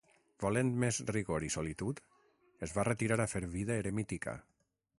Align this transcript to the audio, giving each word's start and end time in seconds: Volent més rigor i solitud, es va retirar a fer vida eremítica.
Volent 0.43 0.69
més 0.83 0.97
rigor 1.09 1.45
i 1.49 1.51
solitud, 1.55 2.01
es 2.69 2.73
va 2.79 2.87
retirar 2.89 3.19
a 3.27 3.31
fer 3.35 3.43
vida 3.53 3.77
eremítica. 3.83 4.35